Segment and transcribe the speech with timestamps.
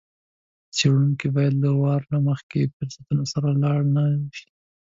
[0.75, 4.03] څېړونکی باید له وار له مخکې فرضونو سره لاړ نه
[4.37, 4.49] شي.